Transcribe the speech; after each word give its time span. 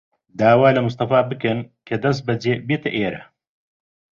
داوا 0.39 0.69
لە 0.75 0.81
مستەفا 0.85 1.19
بکەن 1.29 1.59
کە 1.87 1.95
دەستبەجێ 2.03 2.53
بێتە 2.67 2.89
ئێرە. 2.97 3.21